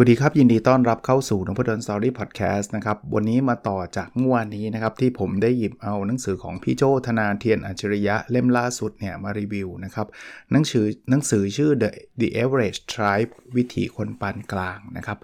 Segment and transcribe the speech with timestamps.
[0.00, 10.06] วัสดีครับ ยินดีต้อนรับเข้าสู่นพดลสตอรี่พอดแคสต์นะครับ วันนี้มาต่อจากเมื่อวานนี้นะครับ ที่ผมได้หยิบเอาหนังสือของพี่โจธนาเทียนอัจฉริยะเล่มล่าสุดเนี่ยมารีวิวนะครับ
[10.52, 11.90] หนังสือหนังสือชื่อ The
[12.20, 15.18] The Average Tribe วิถีคนปานกลางนะครับ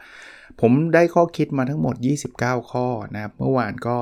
[0.60, 1.94] ผมได้ข้อคิดมาทั้งหมด
[2.36, 3.98] 29 ข้อนะครับ เมื่อวานก็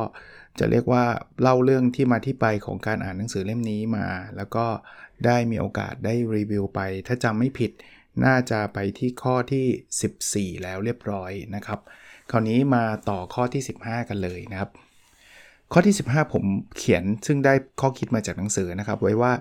[0.59, 1.05] จะเรียกว่า
[1.43, 4.67] เล่าเรื่องที่มาที่ไปของการอ่านหนังสือเล่มนี้มา แล้วก็
[5.27, 7.73] ได้มีโอกาสได้รีวิวไป ถ้าจำไม่ผิด
[8.25, 11.81] น่าจะไปที่ข้อที่ 14 แล้วเรียบร้อยนะครับ
[12.31, 14.71] คราวนี้มาต่อข้อที่ 15 กันเลยนะครับ
[15.73, 16.45] ข้อที่ 15 ผม
[16.77, 19.33] เขียนซึ่งได้ข้อคิดมาจากหนังสือนะครับ ไว้ว่า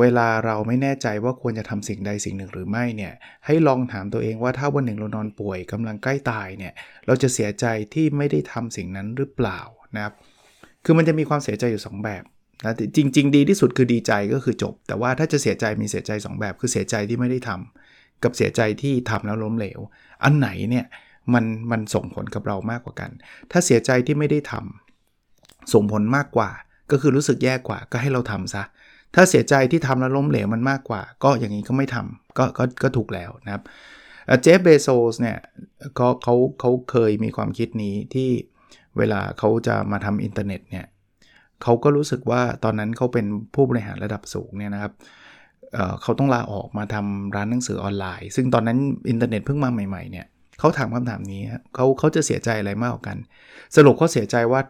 [0.00, 3.12] เวลาเราไม่แน่ใจว่าควรจะทำสิ่งใดสิ่งหนึ่งหรือไม่เนี่ย
[3.46, 6.72] ให้ลองถามตัวเองว่าถ้าวันหนึ่งเรานอนป่วยกำลังใกล้ตายเนี่ย
[7.06, 9.60] เราจะเสียใจที่ไม่ได้ทำสิ่งนั้นหรือเปล่า
[9.94, 10.14] นะครับ
[10.84, 12.24] คือมันจะมีความเสียใจอยู่ 2 แบบ
[12.64, 19.80] นะจริง ๆ ดีที่สุดคือดีใจก็คือจบ แต่ว่าถ้าจะเสียใจมีเสียใจ 2 แบบ คือเสียใจที่ไม่ได้ทำกับเสียใจที่ทำแล้วล้มเหลว
[20.24, 20.86] อันไหนเนี่ย
[21.34, 23.10] มันมันส่งผลกับเรามากกว่ากัน
[23.50, 26.50] ถ้าเสียใจที่ไม่ได้ทำส่งผลมากกว่า
[26.90, 28.62] ก็คือรู้สึกแย่กว่าก็ให้เราทำซะ
[29.14, 33.62] ถ้าเสียใจที่ทำแล้วล้มเหลวมันมากกว่า ก็อย่างนี้ก็ไม่ทำก็ก็ก็ถูกแล้วนะครับ
[34.42, 35.38] เจฟเบโซสเนี่ย
[35.98, 38.30] ก็เขาเขาเคยมีความคิดนี้ที่
[38.98, 40.86] เวลาเขาจะมาทำอินเทอร์เน็ตเนี่ย
[41.62, 44.92] เขาก็รู้สึกว่าตอนนั้นเขาเป็นผู้บริหารระดับสูงเนี่ยนะครับ
[45.74, 48.78] เขาต้องลาออกมาทำร้านหนังสือออนไลน์ ซึ่งตอนนั้น
[49.10, 50.26] อินเทอร์เน็ตเพิ่งมาใหม่ๆเนี่ย
[50.58, 51.42] เขาถามคำถามนี้
[51.74, 53.16] เขาเขาจะเสียใจอะไรมากกว่ากัน
[53.76, 54.60] สรุปเขาเสียใจว่า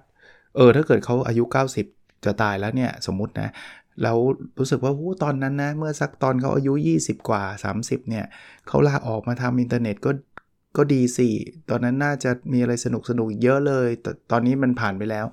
[0.56, 1.44] เออถ้าเกิดเขาอายุ
[1.84, 3.48] 90 จะตายแล้วเนี่ยสมมตินะ
[4.02, 4.16] แล้ว
[4.58, 7.42] รู้สึกว่าตอนนั้นนะเมื่อสักตอนเขาอายุ 20 กว่า
[7.76, 8.24] 30 เนี่ย
[8.68, 10.10] เขาลาออกมาทำอินเทอร์เน็ตก็
[10.76, 11.28] ก็ดีสิ
[11.70, 15.26] ตอนนั้นน่าจะมีอะไรสนุกสนุกเยอะเลยแต่ตอนนี้มันผ่านไปแล้ว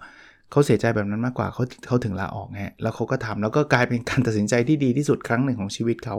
[0.51, 6.15] เขาเสียใจแบบนั้นมากกว่าเขาเขาถึงลาออกฮะแล้วเขาก็ทำแล้วก็กลายเป็นการตัดสินใจที่ดีที่สุดครั้งหนึ่งของชีวิตเขา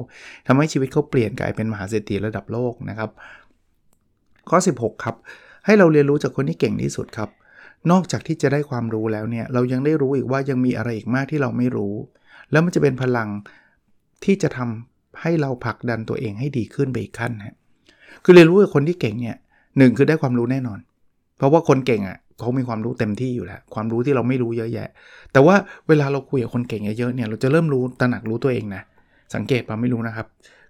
[0.47, 3.11] ทำให้ชีวิตเขาเปลี่ยนกลายเป็นมหาเศรษฐีระดับโลกนะครับ
[4.51, 5.17] ข้อ 16 ครับ
[5.67, 7.31] ให้เราเรียนรู้จากคนที่เก่งที่สุดครับ
[7.91, 11.95] นอกจากที่จะได้ความรู้แล้วเนี่ยเรายังได้รู้อีกว่ายังมีอะไรอีกมากที่เราไม่รู้
[12.51, 13.29] แล้วมันจะเป็นพลัง
[14.25, 17.57] ที่จะทำให้เราผลักดันตัวเองให้ดีขึ้นไปอีกขั้นฮะ
[18.25, 19.37] คือเรียนรู้กับคนที่เก่งเนี่ย
[19.79, 20.79] หนึ่งคือได้ความรู้แน่นอน
[21.37, 24.89] เพราะว่าคนเก่งอะ่ะ เขามีความรู้เต็มที่อยู่แล้ว ความรู้ที่เราไม่รู้เยอะแยะ
[25.33, 25.57] แต่ว่า
[25.89, 28.83] เวลาเราคุยกับคนเก่งเยอะๆเนี่ย เราจะเริ่มรู้ตระหนักรู้ตัวเองนะ
[29.35, 30.27] สังเกตปะไม่รู้นะครับ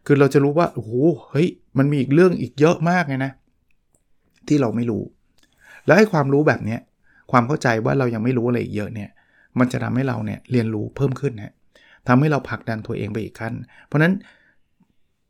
[0.07, 0.93] คือเราจะรู้ว่า โอ้โห
[1.31, 1.49] เฮ้ย
[1.79, 3.33] มันมีอีกเรื่องอีกเยอะมากเลยนะ
[4.49, 5.03] ที่เราไม่รู้
[5.87, 6.81] แล้วให้ความรู้แบบเนี้ย
[7.31, 9.11] ความเข้าใจว่าเรายังไม่รู้อะไรอีกเยอะเนี่ย
[9.59, 11.55] มันจะทำให้เราเนี่ยเรียนรู้เพิ่มขึ้นนะ
[12.09, 13.55] ทำให้เราผลักดันตัวเองไปอีกขั้น
[13.87, 14.13] เพราะนั้น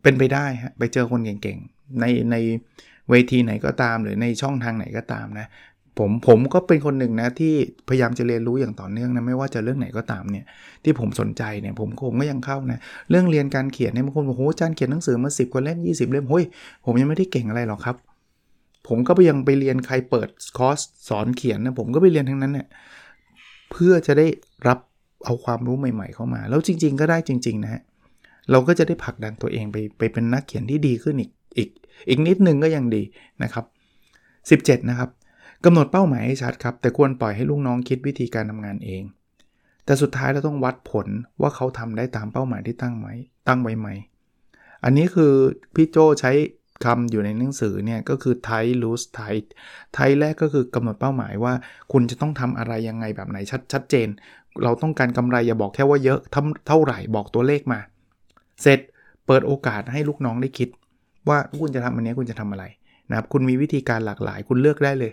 [0.03, 2.37] เป็นไปได้ฮะ ไปเจอคนเก่งๆ ในใน
[3.11, 5.47] เวทีไหนก็ตามหรือในช่องทางไหนก็ตามนะ
[5.99, 7.55] ผมผมก็เป็นคนหนึ่งนะที่
[7.89, 10.45] พยายามจะเรียนรู้อย่างต่อเนื่องนะไม่ว่าจะเรื่องไหนก็ตามเนี่ย
[10.85, 12.79] ที่ผมสนใจเนี่ยผมคงก็ยังเข้านะ
[13.11, 16.45] เรื่องเรียนการเขียนเนี่ยบางคนบอกโอ้อาจารย์เขียนหนังสือมาสิบกว่าเล่ม20 เล่มเฮ้ย
[16.85, 17.97] ผมยังไม่ได้เก่งอะไรหรอกครับ
[18.89, 22.67] ผมก็ไปยังไปเรียนใครเปิดคอร์สสอนเขียนนะผมก็ไปเรียนทั้งนั้นเนี่ย
[23.71, 24.27] เพื่อจะได้
[24.69, 24.79] รับ
[25.25, 27.83] เอาความรู้ใหม่ ๆ เข้ามา แล้วจริง ๆ ก็ได้จริง ๆ นะฮะ
[28.51, 31.69] เราก็จะได้ผลักดันตัวเองไปไปเป็นนักเขียนที่ดีขึ้นอีกอีก
[32.09, 33.03] อีกนิดนึงก็ยังดี
[33.43, 33.65] นะครับ
[34.81, 35.11] 17 นะครับ
[35.65, 39.03] กำหนดเป้าหมายให้ชัดครับ แต่ควรปล่อยให้ลูกน้องคิดวิธีการทำงานเอง
[39.85, 41.07] แต่สุดท้ายเราต้องวัดผล
[41.41, 43.09] ว่าเขาทำได้ตามเป้าหมายที่ตั้งไหม
[43.49, 43.89] ตั้งไว้ไหม
[44.85, 45.33] อันนี้คือ
[45.75, 46.33] พี่โจใช้
[46.85, 49.47] คำอยู่ในหนังสือเนี่ยก็คือ tight loose tight
[49.95, 51.53] ไทแรกก็คือกำหนดเป้าหมายว่า
[51.93, 54.09] คุณจะต้องทำอะไรยังไงแบบไหนชัดชัดเจน
[54.63, 56.37] เราต้องการกำไรอย่าบอกแค่ว่าเยอะท
[56.69, 57.81] เท่าไหร่บอกตัวเลขมา
[58.63, 58.81] เสร็จ
[59.27, 60.69] เปิดโอกาสให้ลูกน้องได้คิด
[61.29, 62.65] ว่าคุณจะทำอันนี้คุณจะทำอะไร
[63.09, 65.13] นะครับคุณมีวิธีการหลากหลาย คุณเลือกได้เลย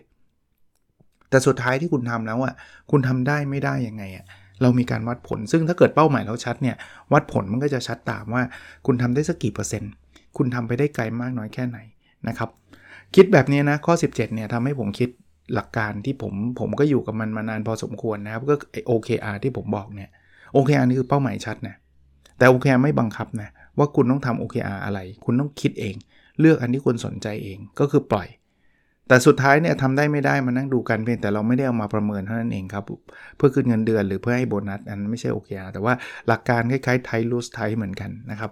[1.29, 2.53] แต่สุดท้ายที่คุณทำแล้วอะ
[2.91, 4.25] คุณทำได้ไม่ได้ยังไงอะ
[4.61, 6.75] เรามีการวัดผล ซึ่งถ้าเกิดเป้าหมายเราชัดเนี่ย
[7.13, 8.43] วัดผลมันก็จะชัดตามว่า
[8.85, 9.91] คุณทำได้สักกี่เปอร์เซ็นต์
[10.37, 11.77] คุณทำไปได้ไกลมากน้อยแค่ไหน
[12.27, 12.49] นะครับ
[13.15, 15.09] คิดแบบนี้นะข้อ 17เนี่ยทำให้ผมคิด
[15.53, 20.09] หลักการที่ผมผมก็อยู่กับมันมานานพอสมควรนะครับ ก็ไอ OKR ที่ผมบอกเนี่ย
[20.55, 21.75] OKR นี่คือเป้าหมายชัดนะ
[22.37, 25.95] แต่ OKR ไม่บังคับนะว่าคุณต้องทำ OKR อะไร คุณต้องคิดเอง
[26.39, 28.27] เลือกอันที่คุณสนใจเองก็คือปล่อย
[29.07, 32.83] แต่สุดท้ายเนี่ยทำได้ไม่ได้มานั่งดูกันเพียงแต่เราไม่ได้เอามาประเมินเท่านั้นเองครับ
[33.37, 35.93] เพื่อขึ้นเงินเดือนหรือเพื่อให้โบนัสอันไม่ใช่ OKR แต่ว่า
[36.27, 38.51] หลักการคล้ายๆไทยลูสไทยเหมือนกันนะครับ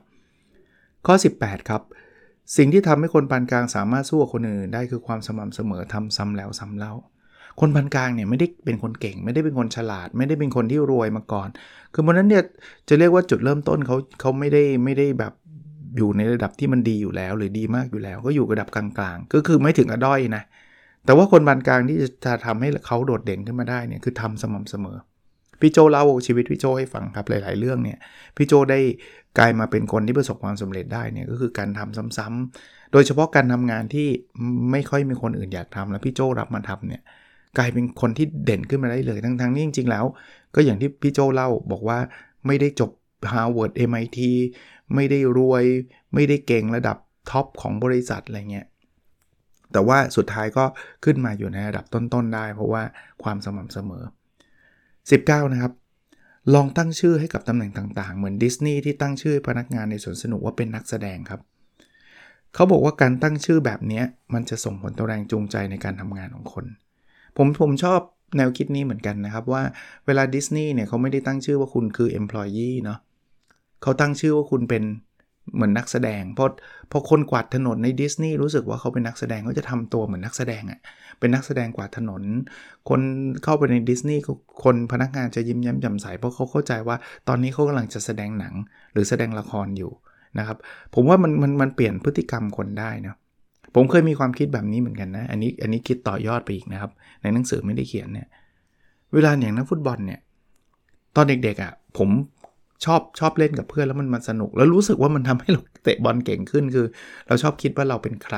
[1.06, 1.82] ข้อ 18 ครับ
[2.58, 6.94] สิ่งที่ทำให้คนปานกลางสามารถสู้กับคนอื่นได้คือความสม่ำเสมอทำซ้ำแล้วซ้าเล่า
[7.60, 11.50] คนปานกลางเนี่ยไม่ได้เป็นคนเก่ง ไม่ได้เป็นคนฉลาด ไม่ได้เป็นคนที่รวยมาก่อน
[11.94, 12.44] คือวันนั้นเนี่ย
[12.90, 15.34] จะเรียกว่าจุดเริ่มต้นเขาเขาไม่ได้ไม่ได้แบบ
[15.98, 20.44] อยู่ในระดับที่มันดีอยู่แล้ว หรือดีมากอยู่แล้ว ก็อยู่ระดับกลางๆ ก็คือไม่ถึงกับด้อยนะ
[21.06, 24.98] แต่ว่าคนปานกลางที่จะทำให้เขาโดดเด่นขึ้นมาได้เนี่ยคือทำสม่ำเสมอ
[25.62, 27.98] พี่โจเล่าชีวิตพี่โจให้ฟังครับหลายๆเรื่องเนี่ย
[28.38, 28.80] พี่โจได้
[29.38, 34.08] กลายมาเป็นคนที่ประสบความสำเร็จได้เนี่ยก็คือการทำซ้ำๆโดยเฉพาะการทำงานที่
[34.72, 37.02] ไม่ค่อยมีคนอื่นอยากทำแล้วพี่โจรับมาทำเนี่ย
[37.58, 40.06] กลายเป็นคนที่เด่นขึ้นมาได้เลยทั้งๆที่จริง ๆ แล้ว
[40.56, 42.00] ก็อย่างที่พี่โจเล่าบอกว่า
[42.48, 42.92] ไม่ได้จบ
[43.32, 44.20] Harvard MIT
[44.94, 45.64] ไม่ได้รวย
[46.14, 46.98] ไม่ได้เก่งระดับ
[47.30, 48.68] ท็อปของบริษัทอะไรเงี้ย
[49.72, 50.66] แต่ว่าสุดท้ายก็
[51.04, 52.84] ขึ้นมาอยู่ในระดับต้นๆได้ เพราะว่า
[53.24, 54.04] ความสม่ำเสมอ
[54.78, 55.74] 19 นะครับ
[56.54, 61.42] ลองตั้งชื่อให้กับตำแหน่งต่างๆ เหมือนดิสนีย์ที่ตั้งชื่อพนักงานในสวนสนุกว่าเป็นนักแสดงครับ
[62.54, 64.02] เขาบอกว่าการตั้งชื่อแบบนี้
[64.34, 66.66] มันจะส่งผลต่อแรงจูงใจในการทำงานของคน
[67.38, 68.00] ผมผมชอบ
[68.38, 69.64] แนวคิดนี้เหมือนกันนะครับว่า
[70.06, 73.00] เวลาดิสนีย์เนี่ยเขาไม่ได้ตั้งชื่อว่าคุณคือ employee เนาะ
[73.86, 74.84] เขาตั้งชื่อว่าคุณเป็น
[75.56, 76.50] เหมือนนักแสดงเพราะ
[76.92, 80.80] พอคนกวาดถนนในดิสนีย์รู้สึกว่าเขาเป็นนักแสดงเขาจะทำตัวเหมือนนักแสดงอะ่ะ
[81.20, 82.22] เป็นนักแสดงกวาดถนน
[82.90, 83.02] คน
[83.44, 84.22] เข้าไปในดิสนีย์
[84.64, 86.96] คนพนักงานจะยิ้มแย้มแจ่มใสเพราะเขาเข้าใจว่า
[87.28, 88.54] ตอนนี้เขากำลังจะแสดงหนัง
[88.94, 89.92] หรือแสดงละครอยู่
[90.40, 90.58] นะครับ
[90.96, 93.16] ผมว่ามันมันมันเปลี่ยนพฤติกรรมคนได้นะ
[93.76, 96.92] ผมเคยมีความคิดแบบนี้เหมือนกันนะอันนี้อันนี้คิดต่อยอดไปอีกนะครับ
[97.22, 98.28] ในหนังสือไม่ได้เขียนเนี่ย
[99.14, 100.20] เวลาอย่างนักฟุตบอลเนี่ย
[101.16, 102.10] ตอนเด็กๆอะ่ะผม
[102.86, 106.86] ชอบชอบเล่นกับเพื่อนแล้วมันมันสนุก แล้วรู้สึกว่ามันทำให้เราเตะบอลเก่งขึ้นคือ
[107.28, 108.38] เราชอบคิดว่าเราเป็นใคร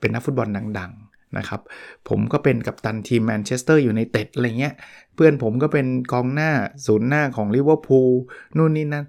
[0.00, 0.48] เป็นนักฟุตบอล
[0.78, 1.60] ดังๆนะครับ
[2.08, 4.74] ผมก็เป็นกัปตันทีมแมนเชสเตอร์อยู่ในเต็ดอะไรเงี้ย
[5.14, 6.50] เพื่อนผมก็เป็นกองหน้า
[6.86, 8.10] ศูนย์หน้าของลิเวอร์พูล
[8.56, 9.04] นู่นนี่นั่น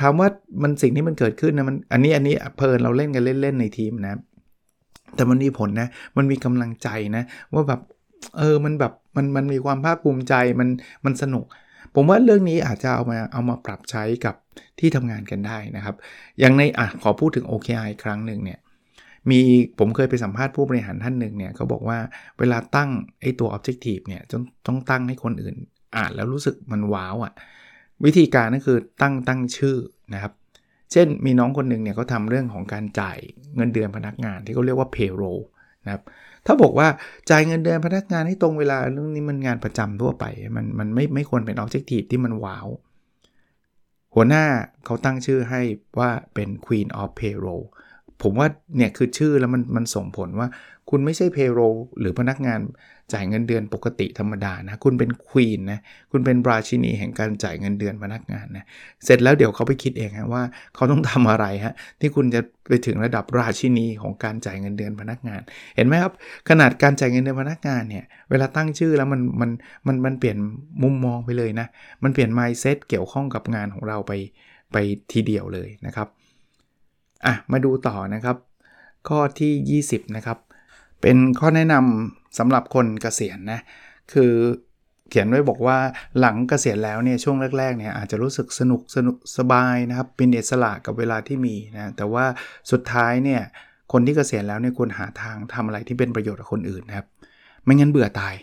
[0.00, 0.28] ถามว่า
[0.62, 4.14] มันสิ่งที่มันเกิดขึ้นนะมันอันนี้อันนี้เพลินเราเล่นกันเล่นๆในทีมนะ
[5.16, 7.22] แต่มันมีผลนะ มันมีกำลังใจนะ
[7.54, 7.80] ว่าแบบ
[8.38, 10.68] เออมันแบบมันมันมีความภาคภูมิใจมัน
[11.04, 11.44] มันสนุก
[11.94, 14.34] ผมว่าเรื่องนี้อาจจะเอามาเอามาปรับใช้กับ
[14.80, 15.96] ที่ทำงานกันได้นะครับ
[16.40, 18.58] อย่างในอะขอพูดถึง OKI ครั้งหนึ่งเนี่ย
[19.30, 19.40] มี
[19.78, 21.98] ผมเคยไปสัมภาษณ์ผู้บริหารท่านหนึ่งเนี่ยเขาบอกว่า
[22.38, 25.56] เวลาตั้งไอ้ตัว objective เนี่ยต้องต้องตั้งให้คนอื่น
[25.96, 27.32] อ่านแล้วรู้สึกมันว้าวอะ่ะ
[28.04, 29.76] วิธีการก็คือตั้งตั้งชื่อ
[30.14, 30.32] นะครับ
[30.92, 33.18] เช่นมีน้องคนหนึ่งเนี่ยเขาทำเรื่องของการจ่าย
[33.56, 35.42] เงินเดือนพนักงานที่เขาเรียกว่า payroll
[35.84, 36.02] นะครับ
[36.46, 36.88] ถ้าบอกว่า
[37.30, 40.24] จ่ายเงินเดือนพนักงานให้ตรงเวลาเรื่องนี้มันงานประจำทั่วไป
[40.56, 42.68] มันมันไม่ไม่ควรเป็นออบเจกตีฟที่มันว้าว
[44.14, 44.44] หัวหน้า
[44.84, 45.62] เขาตั้งชื่อให้
[45.98, 47.64] ว่าเป็น Queen of Payroll
[48.22, 50.48] ผมว่าเนี่ยคือชื่อแล้วมันมันส่งผลว่า
[50.90, 52.60] คุณไม่ใช่ payroll หรือพนักงาน
[53.12, 55.80] จ่ายเงินเดือนปกติธรรมดานะ คุณเป็นควีนนะ
[56.10, 58.64] คุณเป็นราชินีแห่งการจ่ายเงินเดือนพนักงานนะ
[59.04, 60.42] เสร็จแล้วเดี๋ยวเขาไปคิดเองฮะว่า
[60.74, 65.40] เขาต้องทำอะไรฮะที่คุณจะไปถึงระดับราชินีของการจ่ายเงินเดือนพนักงาน
[65.76, 66.12] เห็นไหมครับ
[66.48, 69.50] ขนาดการจ่ายเงินเดือนพนักงานเนี่ยเวลาตั้งชื่อแล้วมันมัน
[69.86, 70.38] มันมันเปลี่ยน
[70.82, 71.66] มุมมองไปเลยนะ
[72.02, 74.12] มันเปลี่ยน mindset เกี่ยวข้องกับงานของเราไป
[74.72, 74.76] ไป
[75.12, 76.08] ทีเดียวเลยนะครับ
[77.26, 78.36] อะมาดูต่อนะครับ
[79.08, 80.38] ข้อที่ 20 นะครับ
[81.00, 83.60] เป็นข้อแนะนำสำหรับคนเกษียณนะ
[84.12, 84.32] คือ
[85.10, 85.78] เขียนไว้บอกว่า
[86.20, 92.24] หลังเกษียณแล้วเนี่ยช่วงแรกๆเนี่ยอาจจะรู้สึกสนุกสนุกสบายนะครับ เป็นอิสระกับเวลาที่มีนะแต่ว่า
[92.70, 93.42] สุดท้ายเนี่ย
[93.92, 97.06] คนที่เกษียณแล้วเนี่ยควรหาทางทำอะไรที่เป็นประโยชน์กับคนอื่นนะครับ
[97.64, 98.34] ไม่งั้นเบื่อตาย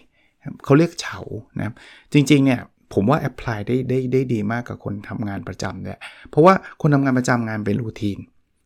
[0.66, 1.20] เขาเรียกเฉา
[1.58, 1.76] นะครับ
[2.14, 2.60] จริงๆเนี่ย
[2.94, 8.18] ผมว่าแอพพลายได้ได้ได้ดีมากกับคนทำงานประจำเนี่ยเพราะว่าคนทำงานประจำงานเป็นรูทีน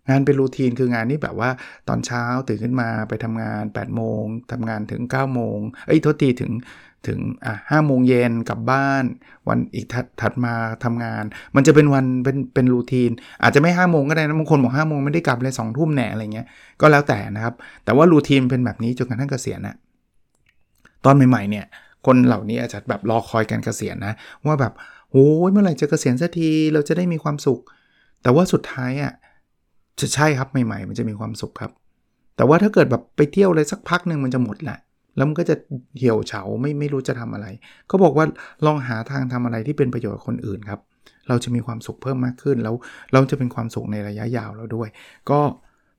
[0.09, 1.50] งานเป็นรูทีนคืองานที่แบบว่า
[1.88, 5.57] ตอนเช้าตื่นขึ้นมาไปทำงาน8โมงทำงานถึง9โมง
[5.88, 6.51] เอ้ยโทษทีถึง
[7.07, 9.03] ถึงอะห้าโมงเย็นกลับบ้าน
[9.47, 9.85] วันอีก
[10.21, 11.24] ถัดมาทำงาน
[11.55, 13.12] มันจะเป็นวันเป็นเป็นรูทีน
[13.43, 16.47] อาจจะไม่ห้าโมงก็ได้นะบางคนบอกห้าโมงไม่ได้กลับเลยสองทุ่มแหน่อะไรเงี้ย
[16.81, 17.53] ก็แล้วแต่นะครับ
[17.85, 19.75] แต่ว่ารูทีนเป็นแบบนี้จนกระทั่งเกษียณนะ
[21.05, 21.65] ตอนใหม่ๆเนี่ย
[22.05, 24.13] คนเหล่านี้อาจจะแบบรอคอยการเกษียณนะ
[24.45, 24.74] ว่าแบบ
[25.12, 27.62] โอ้ยเมื่อไหร่จะเกษียณสักทีเราจะได้มีความสุข
[28.21, 29.13] แต่ว่าสุดท้ายอะ่ะ
[29.99, 31.71] จะใช่ครับใหม่ ๆ มันจะมีความสุขครับ
[32.35, 34.79] แต่ว่าถ้าเกิดแบบไปเที่ยวเลยสักพักหนึ่งมันจะหมดแหละ
[35.15, 35.55] แล้วมันก็จะ
[35.97, 37.47] เหี่ยวเฉาไม่ไม่รู้จะทำอะไร
[37.87, 38.25] เขาบอกว่า
[38.65, 40.79] ลองหาทางทำอะไรที่เป็นประโยชน์กับคนอื่นครับ
[41.27, 42.75] เราจะมีความสุขเพิ่มมากขึ้นแล้ว
[43.13, 44.89] เราจะเป็นความสุขในระยะยาวแล้วด้วย
[45.29, 45.39] ก็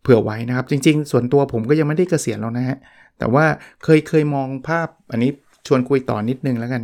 [0.03, 2.79] เผื่อไว้นะครับ จริง ๆ ส่วนตัวผมก็ยังไม่ได้เกษียณแล้วนะฮะ
[3.19, 3.45] แต่ว่า
[3.85, 5.31] เคยเคยมองภาพอันนี้
[5.67, 6.83] ชวนคุยต่อนนิดนึงแล้วกัน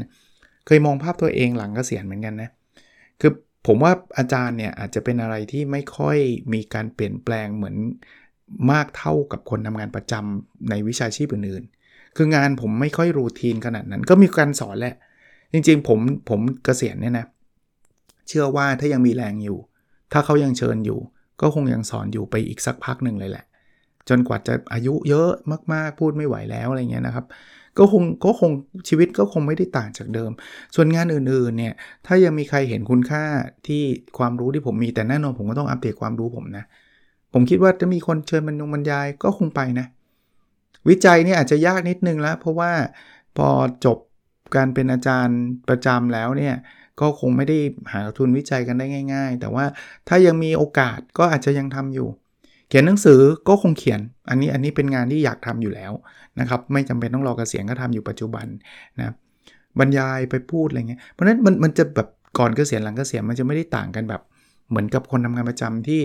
[0.67, 2.51] เคยมองภาพตัวเองหลังเกษียณเหมือนกันนะ
[3.21, 3.33] คือ
[3.67, 6.19] ผมว่าอาจารย์เนี่ยอาจจะเป็นอะไรที่ไม่ค่อย
[6.53, 7.77] มีการเปลี่ยนแปลงเหมือน
[8.73, 14.95] มากเท่ากับคนทำงานประจำในวิชาชีพอื่นๆ คืองานผมไม่ค่อยรูทีนขนาดนั้น ก็มีการสอนแหละ
[15.53, 17.27] จริงๆ ผมผมเกษียณเนี่ยนะ
[18.29, 19.59] เชื่อว่าถ้ายังมีแรงอยู่
[20.13, 20.99] ถ้าเขายังเชิญอยู่
[21.41, 23.45] ก็คงยังสอนอยู่ไปอีกสักพักหนึ่งเลยแหละ
[24.09, 25.31] จนกว่าจะอายุเยอะ
[25.73, 27.27] มากๆ พูดไม่ไหวแล้วอะไรเงี้ยนะครับ
[27.79, 28.51] ก็คงก็คง
[28.89, 30.31] ชีวิตก็คงไม่ได้ต่างจากเดิม
[30.75, 31.75] ส่วนงานอื่นๆเนี่ย
[32.07, 33.25] ถ้ายังมีใครเห็นคุณค่า
[33.67, 33.83] ที่
[34.19, 36.65] ความรู้ที่ผมมีแต่แน่นอนผมก็ต้องอัปเดตความรู้ผมนะ
[37.33, 39.87] ผมคิดว่าจะมีคนเชิญบรรยงบรรยายก็คงไปนะ
[40.89, 42.73] วิจัยเนี่ยอาจจะยากนิดนึงแล้ว เพราะว่า
[43.37, 43.49] พอ
[43.85, 43.99] จบ
[44.57, 46.55] การเป็นอาจารย์ประจำแล้วเนี่ย
[47.01, 47.59] ก็คงไม่ได้
[47.93, 49.65] หาทุนวิจัยกันได้ง่าย ๆ แต่ว่า
[50.09, 52.09] ถ้ายังมีโอกาสก็อาจจะยังทำอยู่
[52.75, 55.93] ขียนหนังสือก็คงเขียน อันนี้อันนี้เป็นงานที่อยากทำอยู่แล้ว
[56.41, 58.47] นะครับ ไม่จำเป็นต้องรอกเกษียณก็ทำอยู่ปัจจุบัน
[58.99, 59.15] นะ
[59.79, 64.23] บรรยายไปพูดอะไรเงี้ย เพราะฉะนั้นมันมันจะแบบก่อนเกษียณหลังเกษียณมันจะไม่ได้ต่างกันแบบ
[64.71, 66.01] เหมือนกับคนทำงานประจำที่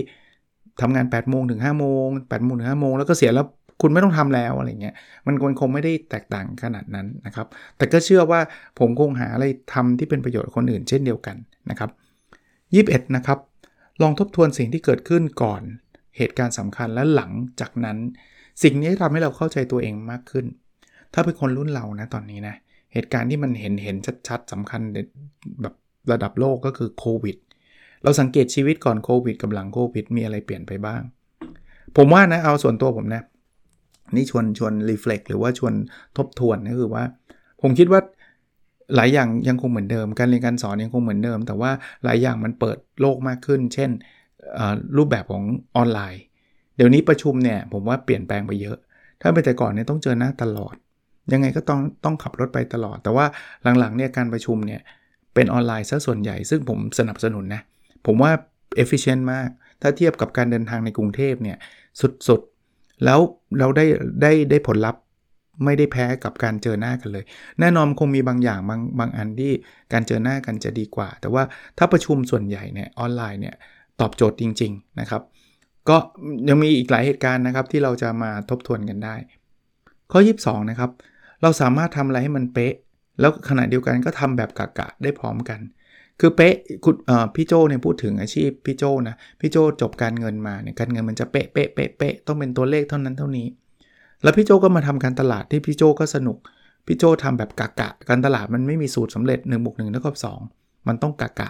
[0.80, 3.46] ทำงาน8ปดโมงถึง5้าโมงแปดโมงถึงห้าโมงแล้วก็เสียแล้ว
[3.82, 4.94] คุณไม่ต้องทำแล้วอะไรเงี้ย
[5.26, 7.46] มันคงไม่ได้แตกต่างขนาดนั้นนะครับ
[7.76, 8.40] แต่ก็เชื่อว่า
[8.78, 9.44] ผมคงหาอะไร
[9.74, 11.36] ทำที่เป็นประโยชน์คนอื่น เช่นเดียวกัน
[11.70, 11.90] นะครับ
[13.08, 13.38] 21 นะครับ
[14.02, 15.62] ลองทบทวนสิ่งที่เกิดขึ้นก่อน
[16.18, 17.98] เหตุการณ์สำคัญและหลังจากนั้น
[18.62, 20.46] สิ่งนี้ทำให้เราเข้าใจตัวเองมากขึ้น
[21.14, 22.54] ถ้าเป็นคนรุ่นเรานะตอนนี้นะ
[22.92, 23.96] เหตุการณ์ที่มันเห็นเห็น
[24.28, 24.80] ชัดๆสำคัญ
[25.62, 25.74] แบบ
[26.12, 27.36] ระดับโลกก็คือโควิด
[28.02, 31.02] เราสังเกตชีวิตก่อนโควิดกับหลังโควิดมีอะไรเปลี่ยนไปบ้าง
[31.96, 33.22] ผมว่านะเอาส่วนตัวผมนะ
[34.16, 35.74] นี่ชวนชวนรีเฟล็กหรือว่าชวน
[36.16, 37.04] ทบทวนก็คือว่า
[37.62, 38.00] ผมคิดว่า
[38.96, 41.70] หลายอย่างยังคงเหมือนเดิม การเรียนการสอนยังคงเหมือนเดิม แต่ว่า
[42.04, 43.90] หลายอย่างมันเปิดโลกมากขึ้น เช่น
[44.96, 45.44] รูปแบบของ
[45.76, 46.22] ออนไลน์
[46.76, 48.78] เดี๋ยวนี้ประชุมเนี่ยผมว่าเปลี่ยนแปลงไปเยอะ
[49.22, 50.74] ถ้าเป็นแต่ก่อนเนี่ยต้องเจอหน้าตลอด
[51.32, 53.26] ยังไงก็ต้องต้องขับรถไปตลอด แต่ว่า
[53.78, 54.80] หลังๆเนี่ยการประชุมเนี่ย
[55.34, 57.62] เป็นออนไลน์ซะส่วนใหญ่ ซึ่งผมสนับสนุนนะ
[58.06, 58.32] ผมว่า
[58.82, 59.48] efficient มาก
[59.82, 61.56] ถ้าเทียบกับการเดินทางในกรุงเทพเนี่ย
[62.28, 63.20] สุดๆ แล้ว
[63.58, 63.84] เราได้
[64.22, 65.02] ได้ได้ผลลัพธ์
[65.64, 67.24] ไม่ได้แพ้กับการเจอหน้ากันเลย
[67.60, 69.52] แน่นอนคงมีบางอย่างบางบางอันที่
[69.92, 71.42] การเจอหน้ากันจะดีกว่า แต่ว่า
[71.78, 73.56] ถ้าประชุมส่วนใหญ่เนี่ยออนไลน์เนี่ย
[74.00, 75.22] ตอบโจทย์จริง ๆ นะครับ
[75.88, 75.96] ก็
[76.48, 79.14] ยังมีอีกหลายเหตุการณ์นะครับที่เราจะมาทบทวนกันได้
[80.12, 80.90] ข้อ 22 นะครับ
[81.42, 82.74] เราสามารถทำอะไรให้มันเป๊ะ
[83.20, 85.60] แล้วขณะเดียวกันก็ทำแบบกะกะได้พร้อมกัน
[86.20, 86.94] คือเป๊ะคุณ
[87.34, 93.46] พี่โจเนี่ยพูดถึงอาชีพพี่โจนะพี่โจจบการเงินมาเนี่ยการเงินมันจะเป๊ะเป๊ะเป๊ะเป๊ะต้องเป็นตัวเลขเท่านั้นเท่านี้
[94.22, 96.36] แล้วพี่โจก็มาทำการตลาดที่พี่โจก็สนุก
[96.86, 100.16] พี่โจทำแบบกะกะ การตลาดมันไม่มีสูตรสำเร็จ1นบวกหนึ่งเท่ากับ
[100.52, 101.48] 2มันต้องกะกะ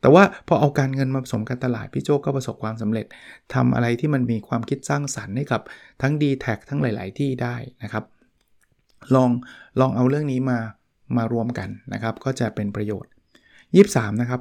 [0.00, 3.06] แต่ว่าพอเอาการเงินมาผสมการตลาดพี่โจก็ประสบความสำเร็จ
[3.54, 5.62] ทำอะไรที่มันมีความคิดสร้างสรรค์ให้กับ
[6.02, 8.04] ทั้ง d t แททั้งหลาย ๆ ที่ได้นะครับ
[9.14, 9.30] ลอง
[9.80, 10.58] ลองเอาเรื่องนี้มา
[11.16, 13.10] มารวมกันนะครับ ก็จะเป็นประโยชน์
[13.64, 14.40] 23 นะครับ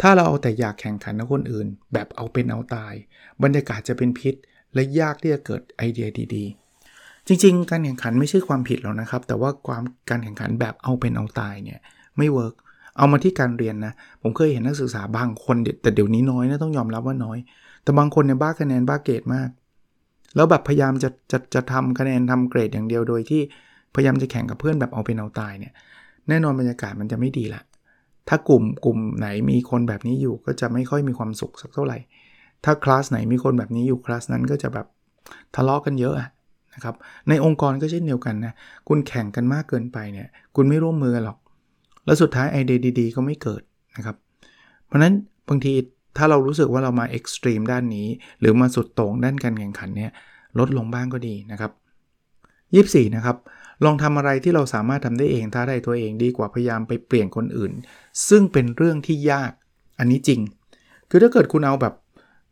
[0.00, 2.94] ถ้าเราเอาแต่อยากแข่งขันกับคนอื่น แบบเอาเป็นเอาตาย
[3.42, 4.34] บรรยากาศจะเป็นพิษ
[4.74, 11.80] และยากที่จะเกิดไอเดียดีๆ จริง ๆ การแข่งขันไม่ใช่ความผิดหรอกนะครับ แต่ว่าความการแข่งขันแบบเอาเป็นเอาตายเนี่ย
[12.18, 12.54] ไม่ work
[12.98, 17.38] เอามาที่การเรียนนะ ผมเคยเห็นนักศึกษาบางคนแต่เดี๋ยวนี้น้อยนะต้องยอมรับว่าน้อย
[17.82, 19.48] แต่บางคนเนี่ยบ้าคะแนนบ้าเกรดมาก
[20.36, 23.40] แล้วแบบพยายามจะจะจะทำคะแนนทำเกรดอย่างเดียวโดยที่
[23.94, 25.72] พยายามจะแข่งกับเพื่อนแบบเอาเป็นเอาตายเนี่ย
[26.28, 27.62] แน่นอนบรรยากาศมันจะไม่ดีละ
[28.28, 31.98] ถ้ากลุ่มกลุ่มไหนมีคนแบบนี้อยู่ก็จะไม่ค่อยมีความสุขสักเท่าไหร่
[32.64, 34.86] ถ้าคลาสไหนมีคนแบบนี้อยู่คลาสนั้นก็จะแบบ
[35.54, 36.14] ทะเลาะกันเยอะ
[36.74, 36.94] นะครับ
[37.28, 38.52] ในองค์กรก็เช่นเดียวกันนะ
[38.88, 41.38] คุณแข่งกันมากเกินไปเนี่ย คุณไม่ร่วมมือหรอก
[42.04, 43.62] แล้วสุดท้ายไอเดียดีๆ ก็ไม่เกิด
[43.96, 44.16] นะครับ
[44.86, 45.14] เพราะนั้น
[45.48, 45.72] บางที
[46.16, 48.08] ถ้าเรารู้สึกว่าเรามาเอ็กซ์ตรีมด้านนี้
[48.40, 50.10] หรือมาสุดโต่งด้านการแข่งขันเนี่ย
[50.58, 51.72] ลดลงบ้างก็ดีนะครับ
[53.08, 53.36] 24นะครับ
[53.84, 57.72] ลองทำอะไรที่เราสามารถทำได้เองท้าได้ตัวเองดีกว่าพยายามไปเปลี่ยนคนอื่น
[58.28, 59.52] ซึ่งเป็นเรื่องที่ยาก
[59.98, 60.40] อันนี้จริง
[61.10, 61.94] คือถ้าเกิดคุณเอาแบบ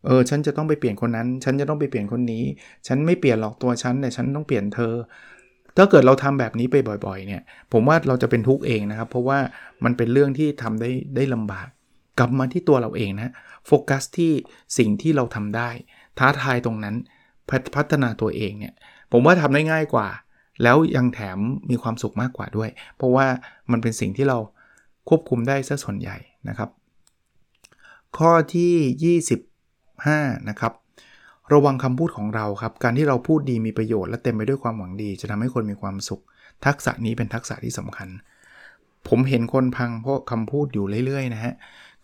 [0.07, 2.45] เออฉันจะต้องไปเปลี่ยนคนนั้น ฉันจะต้องไปเปลี่ยนคนนี้
[2.87, 4.95] ฉันไม่เปลี่ยนหรอกตัวฉันแต่ฉันต้องเปลี่ยนเธอ
[5.81, 9.39] ถ้าเกิดเราทำแบบนี้ไปบ่อยๆเนี่ยผมว่าเราจะเป็นทุกข์เองนะครับ เพราะว่า
[9.85, 11.69] มันเป็นเรื่องที่ทำได้ได้ลำบาก
[12.19, 13.33] กลับมาที่ตัวเราเองนะ
[13.67, 14.33] โฟกัสที่
[14.79, 15.71] สิ่งที่เราทำได้
[16.19, 16.95] ท้าทายตรงนั้น
[17.77, 18.75] พัฒนาตัวเองเนี่ย
[19.13, 20.09] ผมว่าทำได้ง่ายกว่า
[20.63, 21.39] แล้วยังแถม
[21.71, 23.27] มีความสุขมากกว่าด้วย เพราะว่า
[23.71, 24.39] มันเป็นสิ่งที่เรา
[25.09, 26.17] ควบคุมได้ซะส่วนใหญ่
[26.49, 26.71] นะครับ
[28.19, 29.19] ข้อที่
[29.99, 30.73] 25 นะครับ
[31.53, 36.23] ระวังคำพูดของเราครับ การที่เราพูดดีมีประโยชน์และเต็มไปด้วยความหวังดี จะทำให้คนมีความสุข
[36.67, 38.09] ทักษะนี้เป็นทักษะที่สำคัญ
[39.09, 41.55] ผมเห็นคนพังเพราะคำพูดอยู่เรื่อยๆนะฮะ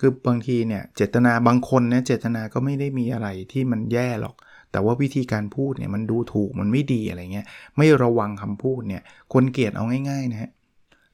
[0.01, 4.35] คือบางทีเนี่ยเจตนาบางคนเนี่ยเจตนาก็ไม่ได้มีอะไรที่มันแย่หรอก
[4.73, 10.51] แต่ว่าวิธีการพูดเนี่ยมันดูถูกมันไม่ดีอะไรเงี้ย ไม่ระวังคำพูดเนี่ยคนเกลียดเอาง่ายๆนะฮะ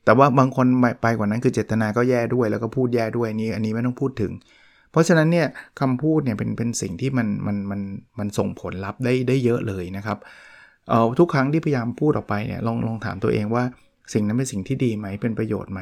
[0.04, 0.66] แต่ว่าบางคน
[1.02, 4.32] ไปกว่านั้นคือเจตนาก็แย่ด้วยแล้วก็พูดแย่ด้วยนี่อันนี้ไม่ต้องพูดถึง
[4.92, 5.46] เพราะฉะนั้นเนี่ย
[5.80, 7.80] คำพูดเนี่ยเป็นเป็นสิ่งที่มันมันมัน
[8.18, 10.18] มันส่งผลลัพธ์ได้ได้เยอะเลยนะครับ
[10.88, 13.64] เอ่อทุกครั้งที่พยายามพูดออกไปเนี่ยลองลองถามตัวเองว่า
[14.12, 15.80] สิ่งนั้นเป็นสิ่งที่ดีไหมเป็นประโยชน์ไหม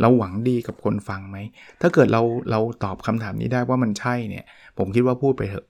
[0.00, 1.38] เราหวังดีกับคนฟังไหม
[1.80, 4.44] ถ้าเกิดเราเราตอบคำถามนี้ได้ว่ามันใช่เนี่ย
[4.78, 5.66] ผมคิดว่าพูดไปเถอะ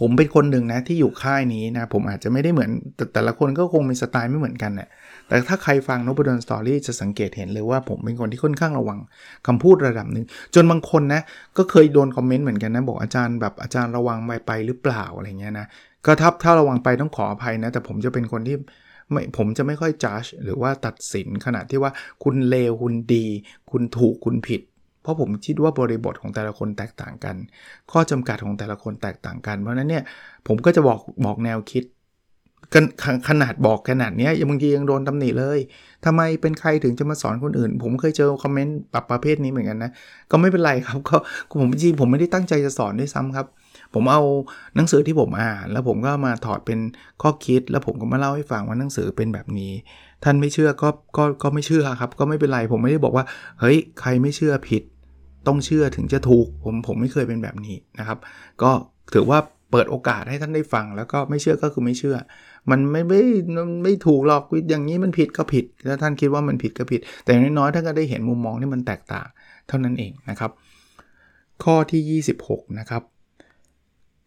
[0.00, 4.88] ผมเป็นคนหนึ่งนะที่อยู่ค่ายนี้นะ ผมอาจจะไม่ได้เหมือน แต่แต่ละคนก็คงมีสไตล์ไม่เหมือนกันนะ
[5.28, 8.98] แต่ถ้าใครฟังนบดอนสตอรี่จะสังเกตเห็นเลยว่าผมเป็นคนที่ค่อนข้างระวัง
[9.46, 11.22] คำพูดระดับหนึ่ง จนบางคนนะ
[11.56, 15.66] ก็เคยโดนคอมเมนต์เหมือนกันนะ บอกอาจารย์แบบอาจารย์ระวังไปไปหรือเปล่าอะไรเงี้ยนะ
[16.06, 18.56] ก็ถ้าถ้าระวังไปต้องขออภัยนะ แต่ผมจะเป็นคนที่
[19.10, 21.92] ไม่ผมจะไม่ค่อยจัดหรือว่าตัดสินขนาดที่ว่า
[22.24, 23.26] คุณเลวคุณดี
[23.70, 24.60] คุณถูกคุณผิด
[25.02, 27.36] เพราะผมคิดว่าบริบทของแต่ละคนแตกต่างกัน
[27.92, 30.04] ข้อจำกัดของแต่ละคนแตกต่างกัน เพราะนั้นเนี่ย
[30.46, 31.84] ผมก็จะบอกบอกแนวคิด
[32.74, 32.84] กัน
[33.28, 35.58] ขนาดบอกขนาดเนี้ยังบางทียังโดนตำหนิเลย
[36.04, 39.90] ทำไมเป็นใครถึงจะมาสอนคนอื่น ผมเคยเจอคอมเมนต์ปรับประเภทนี้เหมือนกันนะ
[40.30, 41.16] ก็ไม่เป็นไรครับ ก็
[41.60, 43.46] ผมจริงผมไม่ได้ตั้งใจจะสอนด้วยซ้ำครับ
[43.94, 44.22] ผมเอา
[44.76, 46.78] หนังสือที่ผมอ่าน แล้วผมก็มาถอดเป็น
[47.22, 49.72] ข้อคิด แล้วผมก็มาเล่าให้ฟังว่าหนังสือเป็นแบบนี้
[50.24, 53.24] ท่านไม่เชื่อก็ก็ก็ไม่เชื่อครับ ก็ไม่เป็นไรผมไม่ได้บอกว่า
[53.60, 54.82] เฮ้ยใครไม่เชื่อผิด
[55.46, 58.18] ต้องเชื่อถึงจะถูก ผมผมไม่เคยเป็นแบบนี้นะครับ
[58.62, 58.70] ก็
[59.14, 59.38] ถือว่า
[59.70, 62.16] เปิดโอกาสให้ท่านได้ฟัง แล้วก็ไม่เชื่อก็คือไม่เชื่อ
[62.70, 63.22] มันไม่ไม่
[63.82, 69.26] ไม่ถูกหรอกอย่างนี้มันผิดก็ผิดถ้าท่านคิดว่ามันผิดก็ผิด แต่น้อยๆท่านก็ได้เห็นมุมมองที่มันแตกต่าง
[69.68, 70.50] เท่านั้นเองนะครับ
[71.64, 73.02] ข้อที่ 26 นะครับ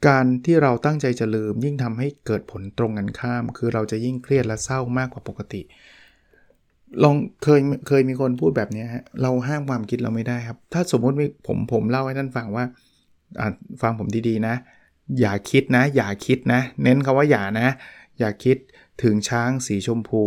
[0.08, 5.62] การที่เราตั้งใจจะลืมยิ่งทำให้เกิดผลตรงกันข้าม คือเราจะยิ่งเครียดและเศร้ามากกว่าปกติ
[7.04, 11.16] ลองเคยเคยมีคนพูดแบบนี้ฮะเราห้ามความคิดเราไม่ได้ครับ ถ้าสมมติ
[11.48, 12.66] ผมผมเล่าให้ท่านฟังว่า
[13.82, 14.56] ฟังผมดีๆนะ
[15.20, 17.68] อย่าคิดนะ อย่าคิดนะ เน้นคาว่าอย่านะ
[18.20, 18.58] อย่าคิด
[19.04, 20.24] ถึงช้างสีชมพู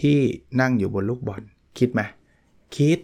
[0.00, 0.18] ที่
[0.60, 1.42] นั่งอยู่บนลูกบอล
[1.78, 2.00] คิดไหม
[2.76, 2.98] คิด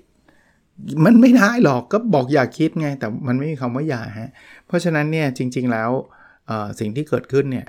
[1.05, 4.31] มันไม่ได้หรอกก็บอกอย่าคิดไง แต่มันไม่มีคำว่าอย่าฮะ
[4.67, 5.91] เพราะฉะนั้นเนี่ยจริง ๆแล้ว
[6.81, 7.67] สิ่งที่เกิดขึ้นเนี่ย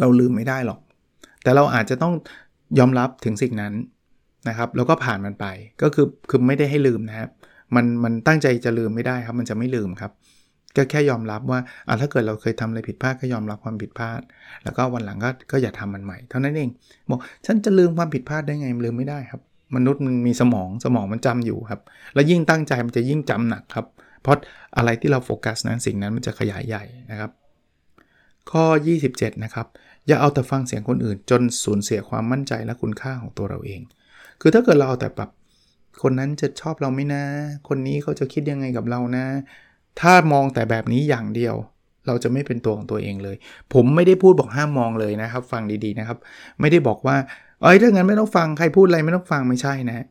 [0.00, 0.80] เราลืมไม่ได้หรอก
[1.42, 2.14] แต่เราอาจจะต้อง
[2.78, 3.72] ยอมรับถึงสิ่งนั้น
[4.48, 5.46] นะครับแล้วก็ผ่านมันไป
[5.82, 7.30] ก็คือคือไม่ได้ให้ลืมนะครับ
[7.74, 10.12] มันมันตั้งใจจะลืมไม่ได้ครับ มันจะไม่ลืมครับ
[10.76, 14.20] ก็แค่ยอมรับว่าอ่าถ้าเกิดเราเคยทำอะไรผิดพลาดก็ยอมรับความผิดพลาด
[14.64, 16.70] แล้วก็วันหลังก็ก็อย่าทำมันใหม่ เท่านั้นเอง
[17.10, 19.40] บอกฉันจะลืมความผิดพลาดได้ไงลืมไม่ได้ครับ
[19.76, 21.80] มนุษย์มันมีสมองสมองมันจำอยู่ครับ
[22.14, 23.86] แล้วยิ่งตั้งใจมันจะยิ่งจำหนักครับ
[24.22, 24.36] เพราะ
[24.76, 27.30] อะไรที่เราโฟกัสนั้นสิ่งนั้นมันจะขยายใหญ่นะครับ
[28.50, 28.64] ข้อ
[29.06, 29.66] 27 นะครับ
[30.06, 33.80] อย่าเอาแต่ฟังเสียงคนอื่น จนสูญเสียความมั่นใจและคุณค่าของตัวเราเอง
[34.40, 35.30] คือถ้าเกิดเราเอาแต่แบบ
[36.02, 37.22] คนนั้นจะชอบเราไหมนะ
[37.68, 39.24] คนนี้เขาจะคิดยังไงกับเรานะ
[40.00, 41.54] ถ้ามองแต่แบบนี้อย่างเดียว
[42.06, 43.36] เราจะไม่เป็นตัวของตัวเองเลย
[43.74, 46.18] ผมไม่ได้พูดบอกห้ามมองเลยนะครับ ฟังดีๆนะครับ
[46.60, 47.16] ไม่ได้บอกว่า
[47.62, 50.06] เอ้ยถ้างั้นไม่ต้องฟังใครพูดอะไรไม่ต้องฟังไม่ใช่นะ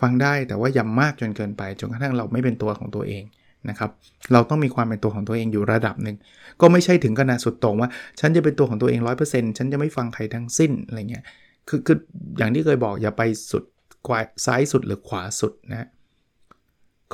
[0.00, 3.24] ฟังได้แต่ว่าย้ำมากจนเกินไปจนกระทั่งเราไม่เป็นตัวของตัวเอง
[3.68, 3.90] นะครับ
[4.32, 6.16] เราต้องมีความเป็นตัวของตัวเองอยู่ระดับหนึ่ง
[6.60, 7.88] ก็ไม่ใช่ถึงขนาดสุดตรงว่า
[8.20, 11.24] ฉันจะเป็นตัวของตัวเอง 100%ฉันจะไม่ฟังใครทั้งสิ้นอะไรเงี้ย
[11.68, 11.98] คือคือ
[12.38, 13.64] อย่างที่เคยบอกอย่าไปสุด
[14.06, 15.88] ขวาซ้ายสุดหรือขวาสุดนะ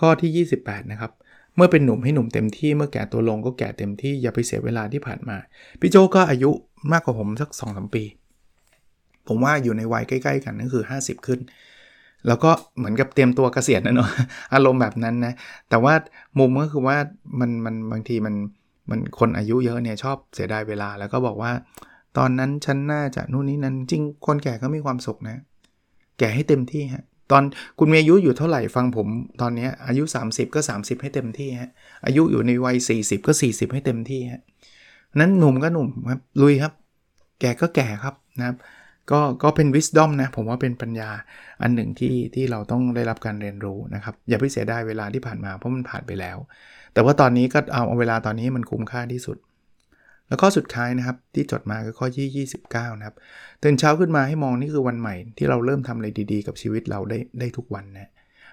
[0.01, 1.13] ข้อที่ 28 นะครับ
[1.57, 5.37] เมื่อเป็นหนุ่มให้หนุ่มเต็มที่เมื่อแก่ตัวลงก็แก่เต็มที่อย่าไปเสียเวลาที่ผ่านมา
[5.81, 6.51] พี่โจก็อายุ
[6.93, 8.05] มากกว่าผมสัก2อสปี
[9.29, 11.41] ผมว่าอยู่ในวัยใกล้ๆ กันนั่นคือ 50 ขึ้น
[12.27, 14.11] แล้วก็เหมือนกับเตรียมตัวเกษียณนะเนาะ
[14.55, 15.35] อารมณ์แบบนั้นนะ
[15.71, 15.95] แต่ว่า
[16.39, 16.97] มุมก็คือว่า
[17.41, 18.35] มันมันบางทีมัน
[18.91, 21.53] มันคนอายุเยอะเนี่ยชอบเสียดายเวลาแล้วก็บอกว่า
[22.19, 25.37] ตอนนั้นฉันน่าจะนู่นนี่นั้นจริงคนแก่ก็มีความสุขนะ
[26.19, 27.43] แก่ให้เต็มที่ฮะตอน
[27.79, 29.09] คุณมีอายุอยู่เท่าไหร่ฟังผม
[29.41, 31.71] ตอนนี้อายุ 30 ก็ 30 ให้เต็มที่ฮะ
[32.05, 34.43] อายุอยู่ในวัย 40 ก็ 40 ให้เต็มที่ฮะ
[35.21, 36.73] นั้นหนุ่มก็หนุ่มครับลุยครับ
[37.41, 38.57] แก่ก็แก่ครับนะครับ
[39.11, 41.11] ก็ก็เป็น wisdom นะ ผมว่าเป็นปัญญา
[41.63, 46.37] อันหนึ่งที่ที่เราต้องได้รับการเรียนรู้นะครับ อย่าไปเสียดายเวลาที่ผ่านมาเพราะมันผ่านไปแล้ว
[46.93, 49.37] แต่ว่าตอนนี้ก็เอาเอาเวลาตอนนี้มันคุ้มค่าที่สุด
[50.31, 53.17] แล้วข้อสุดท้ายนะครับที่จดมาคือข้อที่29 นะครับ
[53.63, 58.11] ตื่นเช้าขึ้นมาให้มองนี่คือวันใหม่ ที่เราเริ่มทำอะไรดีๆ กับชีวิตเราได้ได้ทุกวันนะ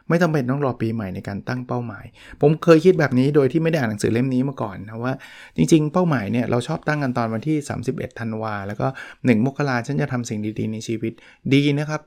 [0.09, 2.05] ไม่จำเป็นต้องรอปีใหม่ในการตั้งเป้าหมาย
[2.41, 5.13] ผมเคยคิดแบบนี้โดยที่ไม่ได้อ่านหนังสือเล่มนี้มาก่อนนะว่า
[5.57, 7.57] จริงๆ เป้าหมายเนี่ยเราชอบตั้งกันตอนวันที่
[7.89, 11.13] 31 ธันวาแล้วก็ 1 มกราฉันจะทำสิ่งดีๆ ในชีวิต
[11.53, 12.01] ดีนะครับ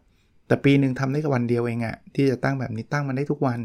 [0.47, 3.59] แต่ปีหนึ่งทำได้แค่วันเดียวเองอะที่จะตั้งแบบนี้ตั้งมันได้ทุกวัน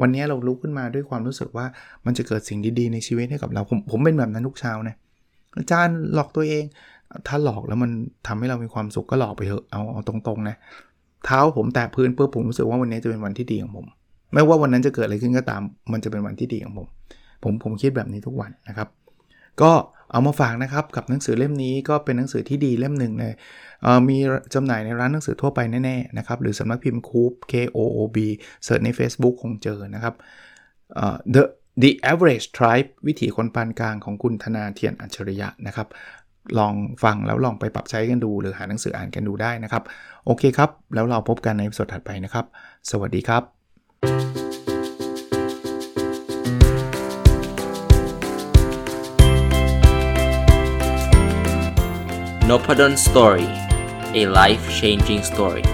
[0.00, 1.66] วันนี้เราลุกขึ้นมาด้วยความรู้สึกว่า
[2.06, 4.96] มันจะเกิดสิ่งดีๆ ในชีวิตให้กับเราผมผมเป็นแบบนั้นทุกเช้านะ
[5.58, 6.64] อาจารย์หลอกตัวเอง
[7.26, 7.90] ถ้าหลอกแล้วมัน
[8.26, 10.56] ทำให้เรามีความสุขก็หลอกไปเถอะเอาเอาตรงๆนะ
[11.24, 13.86] เท้าผมแตะพื้นปุ๊บผมรู้สึกว่าวันนี้จะเป็นวันที่ดีของผม
[14.32, 15.62] ไม่ว่าวันนั้นจะเกิดอะไรขึ้นก็ตาม
[15.92, 16.88] มันจะเป็นวันที่ดีของผม
[17.44, 18.88] ผมผมคิดแบบนี้ทุกวันนะครับ
[19.62, 19.72] ก็
[20.12, 23.34] เอามาฝากนะครับกับหนังสือเล่มนี้ก็เป็นหนังสือที่ดีเล่มหนึ่งเลย
[24.08, 24.16] มี
[24.54, 28.16] จำหน่ายในร้านหนังสือทั่วไปแน่ๆนะครับหรือสำนักพิมพ์คูป K O O B
[28.64, 30.14] เสิร์ชใน Facebook คงเจอนะครับ
[31.34, 31.42] The
[31.82, 35.88] The Average Tribe วิถีคนปานกลางของคุณธนาเทียนอัจฉริยะนะครับ
[36.58, 39.82] ลองฟังแล้วลองไปปรับใช้กันดู หรือหาหนังสืออ่านกันดูได้นะครับ
[40.26, 42.46] โอเคครับ แล้วเราพบกันในสดถัดไปนะครับ
[42.90, 43.42] สวัสดีครับ
[52.50, 53.52] n o p ด d o สตอรี่
[54.20, 55.64] a life changing story